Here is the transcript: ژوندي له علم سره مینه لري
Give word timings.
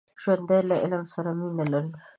ژوندي 0.21 0.59
له 0.69 0.75
علم 0.83 1.03
سره 1.13 1.29
مینه 1.39 1.65
لري 1.71 1.91